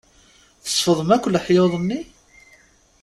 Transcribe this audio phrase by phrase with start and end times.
[0.63, 1.99] Tsefḍem akk leḥyuḍ-nni?